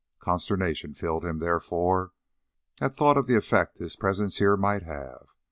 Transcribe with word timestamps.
Consternation 0.17 0.95
filled 0.95 1.23
him, 1.23 1.37
therefore, 1.37 2.13
at 2.81 2.95
thought 2.95 3.19
of 3.19 3.27
the 3.27 3.35
effect 3.35 3.77
his 3.77 3.95
presence 3.95 4.39
here 4.39 4.57
might 4.57 4.81
have. 4.81 5.27